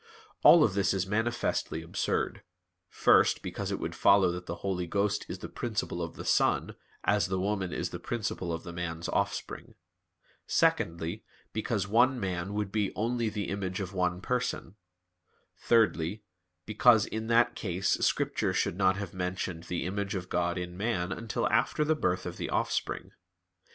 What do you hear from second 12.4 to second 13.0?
would be